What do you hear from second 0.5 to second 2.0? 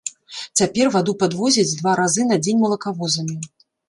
Цяпер ваду падвозяць два